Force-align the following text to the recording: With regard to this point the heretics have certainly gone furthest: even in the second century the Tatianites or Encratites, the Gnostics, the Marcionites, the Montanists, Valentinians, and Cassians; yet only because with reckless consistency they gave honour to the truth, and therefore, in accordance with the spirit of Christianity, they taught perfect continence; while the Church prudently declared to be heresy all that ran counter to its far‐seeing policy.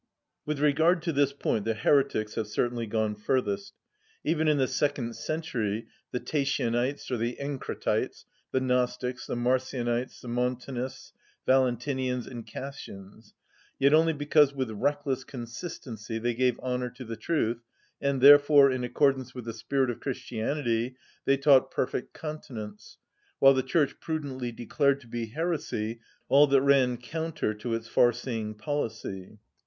With 0.47 0.57
regard 0.59 1.03
to 1.03 1.13
this 1.13 1.31
point 1.31 1.63
the 1.63 1.75
heretics 1.75 2.33
have 2.33 2.47
certainly 2.47 2.87
gone 2.87 3.13
furthest: 3.15 3.75
even 4.23 4.47
in 4.47 4.57
the 4.57 4.67
second 4.67 5.15
century 5.15 5.89
the 6.09 6.19
Tatianites 6.19 7.11
or 7.11 7.17
Encratites, 7.19 8.25
the 8.51 8.59
Gnostics, 8.59 9.27
the 9.27 9.35
Marcionites, 9.35 10.19
the 10.19 10.27
Montanists, 10.27 11.13
Valentinians, 11.45 12.25
and 12.25 12.47
Cassians; 12.47 13.35
yet 13.77 13.93
only 13.93 14.11
because 14.13 14.55
with 14.55 14.71
reckless 14.71 15.23
consistency 15.23 16.17
they 16.17 16.33
gave 16.33 16.57
honour 16.61 16.89
to 16.89 17.05
the 17.05 17.15
truth, 17.15 17.61
and 18.01 18.21
therefore, 18.21 18.71
in 18.71 18.83
accordance 18.83 19.35
with 19.35 19.45
the 19.45 19.53
spirit 19.53 19.91
of 19.91 19.99
Christianity, 19.99 20.95
they 21.25 21.37
taught 21.37 21.69
perfect 21.69 22.11
continence; 22.11 22.97
while 23.37 23.53
the 23.53 23.61
Church 23.61 23.99
prudently 23.99 24.51
declared 24.51 24.99
to 25.01 25.07
be 25.07 25.27
heresy 25.27 25.99
all 26.27 26.47
that 26.47 26.63
ran 26.63 26.97
counter 26.97 27.53
to 27.53 27.75
its 27.75 27.87
far‐seeing 27.87 28.57
policy. 28.57 29.37